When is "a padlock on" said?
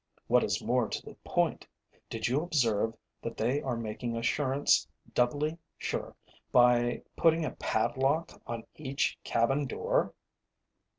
7.45-8.63